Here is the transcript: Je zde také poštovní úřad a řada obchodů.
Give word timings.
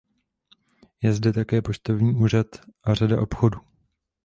Je 1.01 1.13
zde 1.13 1.33
také 1.33 1.61
poštovní 1.61 2.15
úřad 2.15 2.47
a 2.83 2.93
řada 2.93 3.21
obchodů. 3.21 3.59